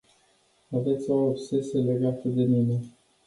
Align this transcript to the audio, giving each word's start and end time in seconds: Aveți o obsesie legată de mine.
Aveți 0.71 1.09
o 1.09 1.13
obsesie 1.15 1.79
legată 1.79 2.27
de 2.27 2.43
mine. 2.43 2.79